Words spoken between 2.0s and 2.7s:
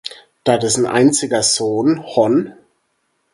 Hon.